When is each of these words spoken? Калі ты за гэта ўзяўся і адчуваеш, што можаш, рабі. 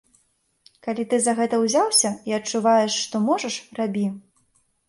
Калі 0.85 1.03
ты 1.11 1.19
за 1.25 1.35
гэта 1.39 1.59
ўзяўся 1.65 2.11
і 2.31 2.37
адчуваеш, 2.39 2.99
што 3.05 3.15
можаш, 3.29 3.59
рабі. 3.83 4.07